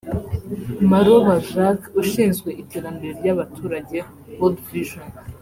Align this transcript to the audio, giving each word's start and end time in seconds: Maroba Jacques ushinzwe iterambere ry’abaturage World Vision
Maroba 0.89 1.33
Jacques 1.49 1.93
ushinzwe 2.01 2.49
iterambere 2.61 3.11
ry’abaturage 3.19 3.97
World 4.39 4.59
Vision 4.71 5.05